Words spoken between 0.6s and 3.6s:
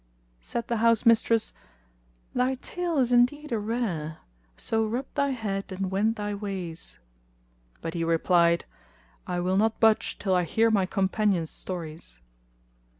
the house mistress, "Thy tale is indeed a